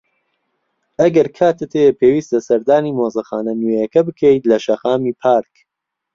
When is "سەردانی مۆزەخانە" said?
2.47-3.53